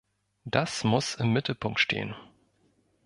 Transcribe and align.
Das 0.45 0.83
muss 0.83 1.13
im 1.13 1.31
Mittelpunkt 1.31 1.79
stehen. 1.79 2.15